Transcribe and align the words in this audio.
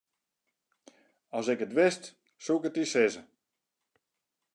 As 1.39 1.47
ik 1.53 1.61
it 1.65 1.75
wist, 1.79 2.03
soe 2.43 2.57
ik 2.59 2.67
it 2.69 2.75
dy 2.77 2.85
sizze. 2.91 3.21